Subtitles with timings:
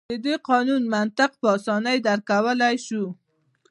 [0.11, 3.03] د دې قانون منطق په اسانۍ درک کولای شو.